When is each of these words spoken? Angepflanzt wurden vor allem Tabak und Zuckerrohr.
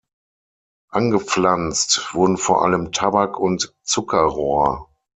Angepflanzt 0.89 2.15
wurden 2.15 2.37
vor 2.37 2.63
allem 2.63 2.91
Tabak 2.91 3.37
und 3.39 3.75
Zuckerrohr. 3.83 4.89